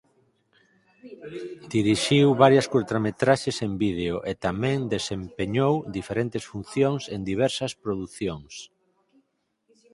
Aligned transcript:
Dirixiu 1.73 2.27
varias 2.43 2.69
curtametraxes 2.73 3.57
en 3.67 3.71
vídeo 3.83 4.15
e 4.31 4.33
tamén 4.45 4.79
desempeñou 4.95 5.73
diferentes 5.97 6.43
funcións 6.51 7.03
en 7.15 7.21
diversas 7.31 7.71
producións. 7.83 8.53